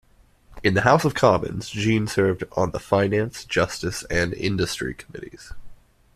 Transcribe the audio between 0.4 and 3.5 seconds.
In the House of Commons, Jean served on the Finance,